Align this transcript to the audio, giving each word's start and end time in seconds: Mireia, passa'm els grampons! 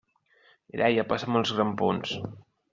Mireia, 0.71 1.05
passa'm 1.13 1.39
els 1.43 1.55
grampons! 1.61 2.19